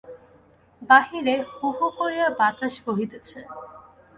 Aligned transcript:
বাহিরে 0.81 1.35
হুহু 1.51 1.85
করিয়া 1.97 2.27
বাতাস 2.39 2.73
বহিতেছে। 2.85 3.39